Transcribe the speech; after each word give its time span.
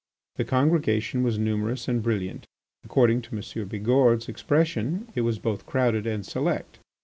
The 0.37 0.45
congregation 0.45 1.21
was 1.21 1.37
numerous 1.37 1.87
and 1.87 2.01
brilliant. 2.01 2.47
According 2.83 3.21
to 3.21 3.33
M. 3.35 3.67
Bigourd's 3.69 4.27
expression 4.27 5.07
it 5.13 5.21
was 5.21 5.37
both 5.37 5.67
crowded 5.67 6.07
and 6.07 6.25
select. 6.25 6.79